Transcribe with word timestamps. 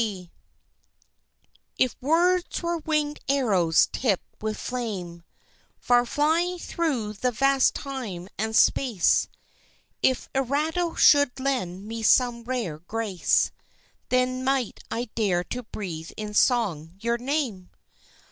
D. 0.01 0.07
MacLean 0.07 0.31
If 1.77 1.95
words 2.01 2.63
were 2.63 2.81
wingèd 2.81 3.19
arrows 3.29 3.87
tipped 3.91 4.41
with 4.41 4.57
flame, 4.57 5.21
Far 5.77 6.07
flying 6.07 6.57
thro' 6.57 7.13
the 7.13 7.29
vast 7.29 7.77
of 7.77 7.83
time 7.83 8.27
and 8.39 8.55
space, 8.55 9.27
If 10.01 10.27
Erato 10.33 10.95
should 10.95 11.39
lend 11.39 11.85
me 11.85 12.01
some 12.01 12.43
rare 12.45 12.79
grace, 12.79 13.51
Then 14.09 14.43
might 14.43 14.79
I 14.89 15.11
dare 15.13 15.43
to 15.53 15.61
breathe 15.61 16.09
in 16.17 16.33
song 16.33 16.95
your 16.99 17.19
name. 17.19 17.69